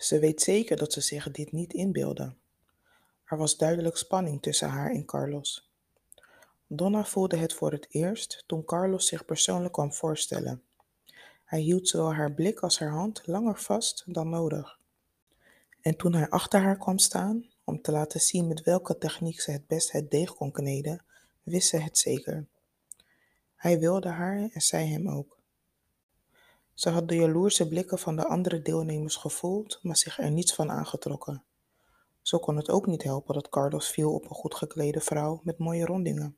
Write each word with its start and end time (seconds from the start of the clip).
Ze 0.00 0.18
weet 0.18 0.40
zeker 0.42 0.76
dat 0.76 0.92
ze 0.92 1.00
zich 1.00 1.30
dit 1.30 1.52
niet 1.52 1.72
inbeeldde. 1.72 2.34
Er 3.24 3.36
was 3.36 3.56
duidelijk 3.56 3.96
spanning 3.96 4.42
tussen 4.42 4.68
haar 4.68 4.90
en 4.90 5.04
Carlos. 5.04 5.70
Donna 6.66 7.04
voelde 7.04 7.36
het 7.36 7.52
voor 7.52 7.72
het 7.72 7.86
eerst 7.90 8.44
toen 8.46 8.64
Carlos 8.64 9.06
zich 9.06 9.24
persoonlijk 9.24 9.72
kwam 9.72 9.92
voorstellen. 9.92 10.62
Hij 11.44 11.60
hield 11.60 11.88
zowel 11.88 12.14
haar 12.14 12.32
blik 12.32 12.60
als 12.60 12.78
haar 12.78 12.90
hand 12.90 13.26
langer 13.26 13.58
vast 13.58 14.04
dan 14.06 14.28
nodig. 14.28 14.78
En 15.80 15.96
toen 15.96 16.14
hij 16.14 16.28
achter 16.28 16.60
haar 16.60 16.78
kwam 16.78 16.98
staan 16.98 17.48
om 17.64 17.82
te 17.82 17.92
laten 17.92 18.20
zien 18.20 18.48
met 18.48 18.62
welke 18.62 18.98
techniek 18.98 19.40
ze 19.40 19.50
het 19.50 19.66
best 19.66 19.92
het 19.92 20.10
deeg 20.10 20.34
kon 20.34 20.52
kneden, 20.52 21.04
wist 21.42 21.68
ze 21.68 21.76
het 21.76 21.98
zeker. 21.98 22.46
Hij 23.56 23.78
wilde 23.78 24.08
haar 24.08 24.48
en 24.52 24.60
zij 24.60 24.86
hem 24.86 25.08
ook. 25.08 25.39
Ze 26.80 26.88
had 26.90 27.08
de 27.08 27.14
jaloerse 27.14 27.68
blikken 27.68 27.98
van 27.98 28.16
de 28.16 28.26
andere 28.26 28.62
deelnemers 28.62 29.16
gevoeld, 29.16 29.78
maar 29.82 29.96
zich 29.96 30.18
er 30.18 30.30
niets 30.30 30.54
van 30.54 30.70
aangetrokken. 30.70 31.44
Zo 32.22 32.38
kon 32.38 32.56
het 32.56 32.70
ook 32.70 32.86
niet 32.86 33.02
helpen 33.02 33.34
dat 33.34 33.48
Carlos 33.48 33.88
viel 33.88 34.14
op 34.14 34.24
een 34.24 34.34
goed 34.34 34.54
geklede 34.54 35.00
vrouw 35.00 35.40
met 35.44 35.58
mooie 35.58 35.84
rondingen. 35.84 36.36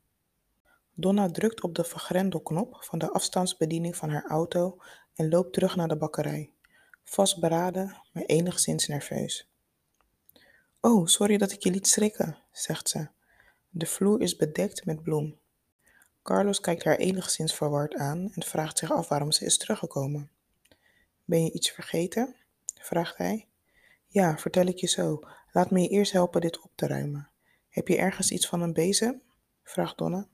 Donna 0.95 1.31
drukt 1.31 1.63
op 1.63 1.75
de 1.75 1.85
vergrendelknop 1.85 2.77
van 2.81 2.99
de 2.99 3.13
afstandsbediening 3.13 3.97
van 3.97 4.11
haar 4.11 4.27
auto 4.29 4.77
en 5.15 5.29
loopt 5.29 5.53
terug 5.53 5.77
naar 5.77 5.89
de 5.89 5.97
bakkerij, 5.97 6.53
vastberaden, 7.05 7.97
maar 8.13 8.23
enigszins 8.23 8.87
nerveus. 8.87 9.49
Oh, 10.81 11.07
sorry 11.07 11.37
dat 11.39 11.53
ik 11.53 11.63
je 11.63 11.71
liet 11.71 11.89
schrikken, 11.89 12.39
zegt 12.53 12.89
ze. 12.89 13.09
De 13.71 13.87
vloer 13.87 14.21
is 14.21 14.37
bedekt 14.37 14.85
met 14.85 15.03
bloem. 15.03 15.41
Carlos 16.23 16.61
kijkt 16.61 16.85
haar 16.85 16.97
enigszins 16.97 17.55
verward 17.55 17.95
aan 17.95 18.31
en 18.35 18.43
vraagt 18.43 18.79
zich 18.79 18.93
af 18.93 19.09
waarom 19.09 19.33
ze 19.33 19.45
is 19.45 19.59
teruggekomen. 19.59 20.32
Ben 21.25 21.45
je 21.45 21.53
iets 21.53 21.71
vergeten? 21.71 22.37
vraagt 22.75 23.17
hij. 23.17 23.49
Ja, 24.07 24.39
vertel 24.39 24.67
ik 24.67 24.77
je 24.77 24.87
zo. 24.87 25.21
Laat 25.53 25.71
me 25.71 25.81
je 25.81 25.89
eerst 25.89 26.13
helpen 26.13 26.41
dit 26.41 26.61
op 26.61 26.71
te 26.75 26.87
ruimen. 26.87 27.31
Heb 27.69 27.89
je 27.89 27.97
ergens 27.97 28.31
iets 28.31 28.49
van 28.49 28.61
een 28.61 28.73
bezem? 28.73 29.23
vraagt 29.63 29.99
Donna. 29.99 30.27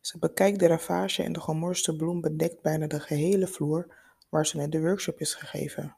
Ze 0.00 0.18
bekijkt 0.18 0.58
de 0.58 0.66
ravage 0.66 1.22
en 1.22 1.32
de 1.32 1.40
gemorste 1.40 1.96
bloem 1.96 2.20
bedekt 2.20 2.62
bijna 2.62 2.86
de 2.86 3.00
gehele 3.00 3.46
vloer 3.46 3.96
waar 4.28 4.46
ze 4.46 4.56
net 4.56 4.72
de 4.72 4.80
workshop 4.80 5.20
is 5.20 5.34
gegeven. 5.34 5.96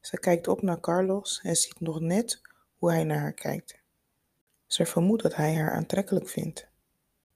Ze 0.00 0.18
kijkt 0.18 0.48
op 0.48 0.62
naar 0.62 0.80
Carlos 0.80 1.40
en 1.42 1.56
ziet 1.56 1.80
nog 1.80 2.00
net 2.00 2.40
hoe 2.76 2.90
hij 2.90 3.04
naar 3.04 3.18
haar 3.18 3.32
kijkt. 3.32 3.80
Ze 4.66 4.86
vermoedt 4.86 5.22
dat 5.22 5.34
hij 5.34 5.54
haar 5.54 5.72
aantrekkelijk 5.72 6.28
vindt, 6.28 6.66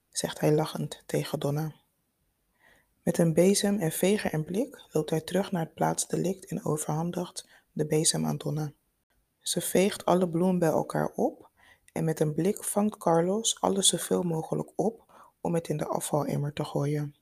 zegt 0.09 0.39
hij 0.39 0.51
lachend 0.51 1.03
tegen 1.05 1.39
Donna. 1.39 1.73
Met 3.07 3.17
een 3.17 3.33
bezem 3.33 3.79
en 3.79 3.91
veger 3.91 4.31
en 4.31 4.43
blik 4.43 4.85
loopt 4.91 5.09
hij 5.09 5.21
terug 5.21 5.51
naar 5.51 5.63
het 5.63 5.73
plaatsdelict 5.73 6.45
en 6.45 6.65
overhandigt 6.65 7.47
de 7.71 7.85
bezem 7.85 8.25
aan 8.25 8.37
Donna. 8.37 8.71
Ze 9.41 9.61
veegt 9.61 10.05
alle 10.05 10.29
bloemen 10.29 10.59
bij 10.59 10.69
elkaar 10.69 11.11
op 11.15 11.49
en 11.93 12.03
met 12.03 12.19
een 12.19 12.33
blik 12.33 12.63
vangt 12.63 12.97
Carlos 12.97 13.61
alles 13.61 13.87
zoveel 13.87 14.23
mogelijk 14.23 14.71
op 14.75 15.13
om 15.41 15.53
het 15.53 15.67
in 15.67 15.77
de 15.77 15.85
afvalemmer 15.85 16.53
te 16.53 16.63
gooien. 16.63 17.15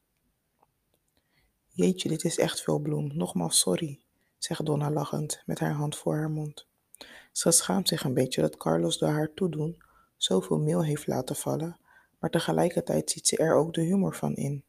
Jeetje, 1.67 2.09
dit 2.09 2.23
is 2.23 2.38
echt 2.38 2.61
veel 2.61 2.80
bloem. 2.80 3.17
Nogmaals 3.17 3.59
sorry, 3.59 3.99
zegt 4.38 4.66
Donna 4.66 4.92
lachend 4.92 5.44
met 5.45 5.59
haar 5.59 5.73
hand 5.73 5.97
voor 5.97 6.16
haar 6.16 6.31
mond. 6.31 6.67
Ze 7.31 7.52
schaamt 7.52 7.88
zich 7.88 8.03
een 8.03 8.14
beetje 8.14 8.42
dat 8.42 8.58
Carlos 8.58 8.97
door 8.97 9.09
haar 9.09 9.33
toedoen 9.33 9.83
zoveel 10.17 10.59
meel 10.59 10.83
heeft 10.83 11.08
laten 11.08 11.36
vallen, 11.36 11.80
maar 12.20 12.30
tegelijkertijd 12.30 13.11
ziet 13.11 13.27
ze 13.27 13.38
er 13.38 13.55
ook 13.55 13.73
de 13.73 13.81
humor 13.81 14.16
van 14.16 14.36
in. 14.36 14.64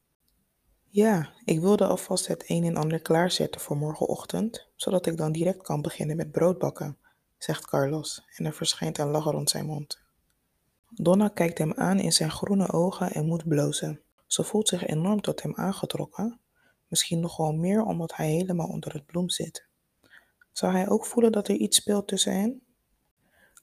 Ja, 0.96 1.32
ik 1.44 1.60
wilde 1.60 1.86
alvast 1.86 2.26
het 2.26 2.44
een 2.46 2.64
en 2.64 2.76
ander 2.76 3.00
klaarzetten 3.00 3.60
voor 3.60 3.76
morgenochtend, 3.76 4.68
zodat 4.76 5.06
ik 5.06 5.16
dan 5.16 5.32
direct 5.32 5.62
kan 5.62 5.82
beginnen 5.82 6.16
met 6.16 6.30
broodbakken, 6.32 6.98
zegt 7.38 7.66
Carlos 7.66 8.24
en 8.36 8.44
er 8.44 8.52
verschijnt 8.52 8.98
een 8.98 9.10
lach 9.10 9.24
rond 9.24 9.50
zijn 9.50 9.66
mond. 9.66 10.02
Donna 10.88 11.28
kijkt 11.28 11.58
hem 11.58 11.72
aan 11.72 11.98
in 11.98 12.12
zijn 12.12 12.30
groene 12.30 12.72
ogen 12.72 13.12
en 13.12 13.26
moet 13.26 13.48
blozen. 13.48 14.00
Ze 14.26 14.44
voelt 14.44 14.68
zich 14.68 14.86
enorm 14.86 15.20
tot 15.20 15.42
hem 15.42 15.54
aangetrokken, 15.54 16.40
misschien 16.88 17.20
nog 17.20 17.36
wel 17.36 17.52
meer 17.52 17.82
omdat 17.82 18.16
hij 18.16 18.30
helemaal 18.30 18.68
onder 18.68 18.92
het 18.92 19.06
bloem 19.06 19.30
zit. 19.30 19.66
Zou 20.52 20.72
hij 20.72 20.88
ook 20.88 21.06
voelen 21.06 21.32
dat 21.32 21.48
er 21.48 21.56
iets 21.56 21.76
speelt 21.76 22.08
tussen 22.08 22.32
hen? 22.32 22.62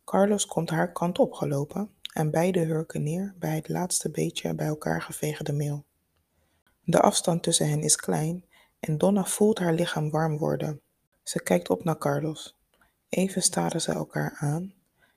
Carlos 0.05 0.45
komt 0.45 0.69
haar 0.69 0.91
kant 0.91 1.19
op 1.19 1.33
gelopen 1.33 1.89
en 2.13 2.31
beide 2.31 2.59
hurken 2.59 3.03
neer 3.03 3.35
bij 3.39 3.55
het 3.55 3.69
laatste 3.69 4.11
beetje 4.11 4.55
bij 4.55 4.67
elkaar 4.67 5.01
geveegde 5.01 5.53
meel. 5.53 5.85
De 6.85 7.01
afstand 7.01 7.43
tussen 7.43 7.69
hen 7.69 7.81
is 7.81 7.95
klein 7.95 8.45
en 8.79 8.97
Donna 8.97 9.25
voelt 9.25 9.59
haar 9.59 9.73
lichaam 9.73 10.09
warm 10.09 10.37
worden. 10.37 10.81
Ze 11.23 11.43
kijkt 11.43 11.69
op 11.69 11.83
naar 11.83 11.97
Carlos. 11.97 12.57
Even 13.09 13.41
staren 13.41 13.81
ze 13.81 13.91
elkaar 13.91 14.37
aan 14.39 14.73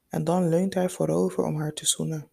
en 0.09 0.25
dan 0.25 0.49
leunt 0.49 0.75
hij 0.75 0.89
voorover 0.89 1.45
om 1.45 1.57
haar 1.57 1.73
te 1.73 1.87
zoenen. 1.87 2.29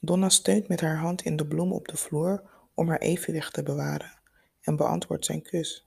Donna 0.00 0.28
steunt 0.28 0.68
met 0.68 0.80
haar 0.80 0.96
hand 0.96 1.22
in 1.22 1.36
de 1.36 1.46
bloem 1.46 1.72
op 1.72 1.88
de 1.88 1.96
vloer 1.96 2.42
om 2.74 2.88
haar 2.88 2.98
evenwicht 2.98 3.52
te 3.52 3.62
bewaren 3.62 4.18
en 4.60 4.76
beantwoordt 4.76 5.24
zijn 5.24 5.42
kus. 5.42 5.86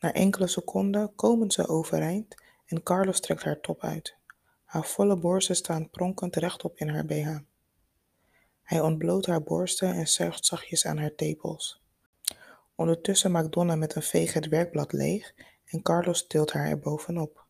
Na 0.00 0.12
enkele 0.12 0.46
seconden 0.46 1.14
komen 1.14 1.50
ze 1.50 1.68
overeind 1.68 2.34
en 2.66 2.82
Carlos 2.82 3.20
trekt 3.20 3.42
haar 3.42 3.60
top 3.60 3.82
uit. 3.82 4.16
Haar 4.64 4.84
volle 4.84 5.16
borsten 5.16 5.56
staan 5.56 5.90
pronkend 5.90 6.36
rechtop 6.36 6.76
in 6.76 6.88
haar 6.88 7.04
BH. 7.04 7.38
Hij 8.68 8.80
ontbloot 8.80 9.26
haar 9.26 9.42
borsten 9.42 9.94
en 9.94 10.08
zuigt 10.08 10.46
zachtjes 10.46 10.86
aan 10.86 10.98
haar 10.98 11.14
tepels. 11.14 11.82
Ondertussen 12.74 13.30
maakt 13.30 13.52
Donna 13.52 13.74
met 13.74 13.94
een 13.94 14.02
veeg 14.02 14.32
het 14.32 14.48
werkblad 14.48 14.92
leeg 14.92 15.34
en 15.64 15.82
Carlos 15.82 16.26
tilt 16.26 16.52
haar 16.52 16.66
er 16.66 16.78
bovenop. 16.78 17.44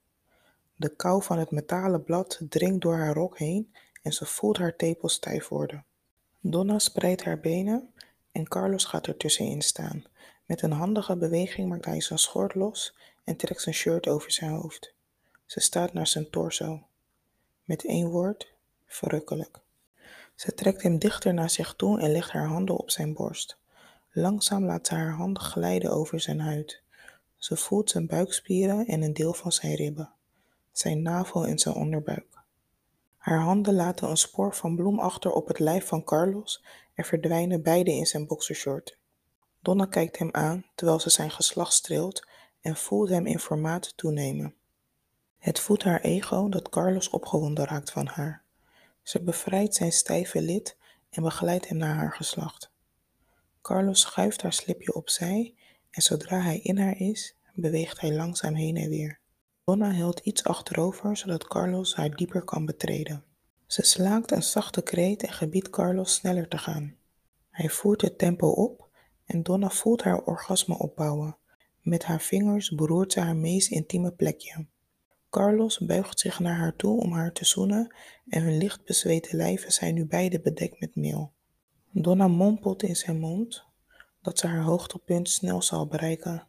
De 0.77 0.89
kou 0.89 1.23
van 1.23 1.39
het 1.39 1.51
metalen 1.51 2.05
blad 2.05 2.41
dringt 2.49 2.81
door 2.81 2.97
haar 2.97 3.15
rok 3.15 3.39
heen 3.39 3.75
en 4.03 4.13
ze 4.13 4.27
voelt 4.27 4.59
haar 4.59 4.77
tepels 4.77 5.13
stijf 5.13 5.49
worden. 5.49 5.85
Donna 6.41 6.79
spreidt 6.79 7.25
haar 7.25 7.41
benen 7.41 7.93
en 8.33 8.49
Carlos 8.49 8.85
gaat 8.85 9.07
er 9.07 9.17
tussenin 9.17 9.63
staan. 9.63 10.05
Met 10.47 10.63
een 10.63 10.73
handige 10.73 11.17
beweging 11.17 11.69
maakt 11.69 11.85
hij 11.85 12.01
zijn 12.01 12.19
schort 12.19 12.55
los 12.55 12.97
en 13.25 13.37
trekt 13.37 13.63
zijn 13.63 13.75
shirt 13.75 14.09
over 14.09 14.33
zijn 14.33 14.51
hoofd. 14.51 14.95
Ze 15.47 15.61
staat 15.61 15.93
naar 15.93 16.07
zijn 16.07 16.31
torso. 16.31 16.83
Met 17.65 17.85
één 17.85 18.09
woord, 18.09 18.53
verrukkelijk. 18.87 19.61
Ze 20.39 20.55
trekt 20.55 20.83
hem 20.83 20.99
dichter 20.99 21.35
naar 21.35 21.51
zich 21.51 21.75
toe 21.75 22.01
en 22.01 22.11
legt 22.11 22.31
haar 22.31 22.47
handen 22.47 22.77
op 22.77 22.91
zijn 22.91 23.15
borst. 23.15 23.59
Langzaam 24.13 24.65
laat 24.65 24.87
ze 24.87 24.95
haar 24.95 25.13
handen 25.13 25.43
glijden 25.43 25.91
over 25.91 26.21
zijn 26.21 26.41
huid. 26.41 26.83
Ze 27.37 27.57
voelt 27.57 27.91
zijn 27.91 28.07
buikspieren 28.07 28.87
en 28.87 29.03
een 29.03 29.15
deel 29.15 29.35
van 29.35 29.53
zijn 29.53 29.75
ribben 29.75 30.13
zijn 30.79 31.03
navel 31.03 31.47
en 31.47 31.59
zijn 31.59 31.75
onderbuik. 31.75 32.27
Haar 33.17 33.41
handen 33.41 33.75
laten 33.75 34.11
een 34.11 34.17
spoor 34.17 34.55
van 34.55 34.77
bloem 34.77 34.99
achter 34.99 35.33
op 35.33 35.49
het 35.49 35.59
lijf 35.59 35.87
van 35.87 36.05
Carlos 36.05 36.65
en 36.95 37.05
verdwijnen 37.05 37.63
beide 37.63 37.91
in 37.91 38.07
zijn 38.07 38.27
boxershort. 38.27 38.99
Donna 39.63 39.85
kijkt 39.85 40.19
hem 40.19 40.29
aan 40.33 40.65
terwijl 40.75 41.01
ze 41.01 41.11
zijn 41.11 41.31
geslacht 41.31 41.73
streelt 41.73 42.27
en 42.61 42.77
voelt 42.77 43.09
hem 43.09 43.27
in 43.27 43.39
formaat 43.39 43.97
toenemen. 43.97 44.55
Het 45.39 45.61
voedt 45.61 45.83
haar 45.83 46.01
ego 46.01 46.49
dat 46.49 46.69
Carlos 46.69 47.11
opgewonden 47.11 47.65
raakt 47.65 47.91
van 47.91 48.07
haar. 48.07 48.43
Ze 49.09 49.23
bevrijdt 49.23 49.75
zijn 49.75 49.93
stijve 49.93 50.41
lid 50.41 50.77
en 51.11 51.23
begeleidt 51.23 51.69
hem 51.69 51.77
naar 51.77 51.95
haar 51.95 52.13
geslacht. 52.13 52.73
Carlos 53.63 54.01
schuift 54.01 54.43
haar 54.43 54.53
slipje 54.53 54.95
opzij 54.95 55.55
en 55.91 56.03
zodra 56.03 56.41
hij 56.41 56.59
in 56.59 56.79
haar 56.79 57.01
is, 57.01 57.37
beweegt 57.55 58.01
hij 58.01 58.15
langzaam 58.15 58.55
heen 58.55 58.77
en 58.77 58.89
weer. 58.89 59.21
Donna 59.65 59.91
helt 59.91 60.19
iets 60.19 60.45
achterover 60.45 61.17
zodat 61.17 61.49
Carlos 61.49 61.95
haar 61.95 62.17
dieper 62.17 62.43
kan 62.43 62.67
betreden. 62.67 63.25
Ze 63.67 63.83
slaakt 63.83 64.31
een 64.31 64.43
zachte 64.43 64.83
kreet 64.83 65.23
en 65.23 65.33
gebiedt 65.33 65.71
Carlos 65.71 66.15
sneller 66.15 66.49
te 66.49 66.59
gaan. 66.59 66.97
Hij 67.51 67.69
voert 67.69 68.01
het 68.01 68.19
tempo 68.19 68.49
op 68.49 68.89
en 69.25 69.43
Donna 69.43 69.71
voelt 69.71 70.03
haar 70.03 70.23
orgasme 70.23 70.79
opbouwen. 70.79 71.37
Met 71.81 72.05
haar 72.05 72.21
vingers 72.21 72.71
beroert 72.71 73.13
ze 73.13 73.21
haar 73.21 73.37
meest 73.37 73.71
intieme 73.71 74.13
plekje. 74.13 74.67
Carlos 75.31 75.79
buigt 75.79 76.21
zich 76.21 76.39
naar 76.39 76.57
haar 76.57 76.77
toe 76.77 77.01
om 77.01 77.13
haar 77.13 77.33
te 77.33 77.45
zoenen 77.45 77.95
en 78.29 78.43
hun 78.43 78.59
licht 78.59 78.85
bezweten 78.85 79.37
lijven 79.37 79.73
zijn 79.73 79.95
nu 79.95 80.07
beide 80.07 80.41
bedekt 80.41 80.81
met 80.81 80.97
meel. 80.97 81.33
Donna 81.91 82.29
mompelt 82.29 82.83
in 82.83 82.97
zijn 82.97 83.19
mond 83.19 83.65
dat 84.23 84.39
ze 84.39 84.47
haar 84.47 84.63
hoogtepunt 84.63 85.29
snel 85.29 85.63
zal 85.63 85.87
bereiken. 85.87 86.47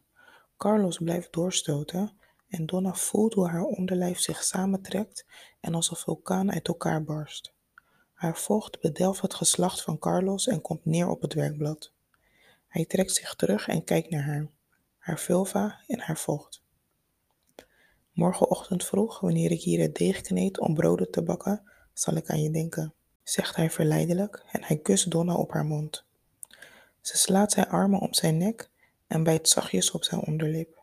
Carlos 0.56 0.98
blijft 0.98 1.32
doorstoten 1.32 2.12
en 2.48 2.66
Donna 2.66 2.94
voelt 2.94 3.34
hoe 3.34 3.48
haar 3.48 3.64
onderlijf 3.64 4.18
zich 4.18 4.44
samentrekt 4.44 5.26
en 5.60 5.74
als 5.74 5.90
een 5.90 5.96
vulkaan 5.96 6.52
uit 6.52 6.68
elkaar 6.68 7.04
barst. 7.04 7.52
Haar 8.12 8.36
vocht 8.36 8.80
bedelft 8.80 9.22
het 9.22 9.34
geslacht 9.34 9.82
van 9.82 9.98
Carlos 9.98 10.46
en 10.46 10.60
komt 10.60 10.84
neer 10.84 11.08
op 11.08 11.22
het 11.22 11.34
werkblad. 11.34 11.92
Hij 12.68 12.84
trekt 12.84 13.14
zich 13.14 13.34
terug 13.34 13.68
en 13.68 13.84
kijkt 13.84 14.10
naar 14.10 14.24
haar, 14.24 14.50
haar 14.98 15.18
vulva 15.18 15.80
en 15.86 16.00
haar 16.00 16.18
vocht. 16.18 16.62
Morgenochtend 18.20 18.84
vroeg, 18.84 19.20
wanneer 19.20 19.50
ik 19.50 19.62
hier 19.62 19.80
het 19.80 19.94
deeg 19.94 20.20
kneed 20.20 20.58
om 20.58 20.74
broden 20.74 21.10
te 21.10 21.22
bakken, 21.22 21.62
zal 21.92 22.14
ik 22.14 22.30
aan 22.30 22.42
je 22.42 22.50
denken, 22.50 22.94
zegt 23.22 23.56
hij 23.56 23.70
verleidelijk 23.70 24.44
en 24.52 24.64
hij 24.64 24.76
kust 24.76 25.10
Donna 25.10 25.34
op 25.34 25.52
haar 25.52 25.64
mond. 25.64 26.04
Ze 27.00 27.16
slaat 27.16 27.52
zijn 27.52 27.68
armen 27.68 28.00
om 28.00 28.14
zijn 28.14 28.36
nek 28.36 28.70
en 29.06 29.22
bijt 29.22 29.48
zachtjes 29.48 29.90
op 29.90 30.04
zijn 30.04 30.20
onderlip. 30.20 30.82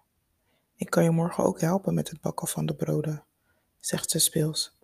Ik 0.75 0.89
kan 0.89 1.03
je 1.03 1.09
morgen 1.09 1.43
ook 1.43 1.61
helpen 1.61 1.93
met 1.93 2.09
het 2.09 2.21
bakken 2.21 2.47
van 2.47 2.65
de 2.65 2.75
broden, 2.75 3.23
zegt 3.79 4.09
ze 4.09 4.19
speels. 4.19 4.77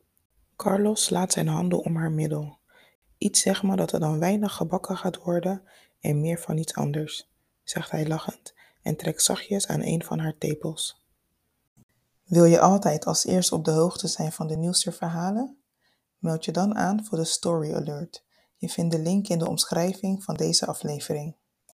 Carlos 0.56 1.04
slaat 1.04 1.32
zijn 1.32 1.48
handen 1.48 1.80
om 1.80 1.96
haar 1.96 2.12
middel. 2.12 2.58
Iets 3.18 3.42
zegt 3.42 3.64
me 3.64 3.76
dat 3.76 3.92
er 3.92 4.00
dan 4.00 4.20
weinig 4.20 4.54
gebakken 4.54 4.98
gaat 4.98 5.18
worden 5.18 5.64
en 6.00 6.22
meer 6.22 6.40
van 6.40 6.58
iets 6.58 6.74
anders, 6.76 7.30
zegt 7.64 7.92
hij 7.92 8.08
lachend 8.08 8.54
en 8.82 8.96
trekt 8.96 9.24
zachtjes 9.24 9.68
aan 9.68 9.82
een 9.82 10.04
van 10.04 10.20
haar 10.20 10.38
tepels. 10.38 11.03
Wil 12.34 12.46
je 12.46 12.60
altijd 12.60 13.06
als 13.06 13.26
eerste 13.26 13.56
op 13.56 13.66
de 13.66 13.72
hoogte 13.72 14.08
zijn 14.08 14.32
van 14.32 14.48
de 14.48 14.58
nieuwste 14.58 14.92
verhalen? 14.92 15.64
Meld 16.18 16.46
je 16.46 16.52
dan 16.52 16.76
aan 16.76 17.06
voor 17.06 17.18
de 17.18 17.24
Story 17.24 17.74
Alert. 17.74 18.26
Je 18.58 18.70
vindt 18.70 18.92
de 18.92 19.02
link 19.02 19.28
in 19.28 19.40
de 19.40 19.50
omschrijving 19.50 20.24
van 20.24 20.36
deze 20.36 20.66
aflevering. 20.66 21.36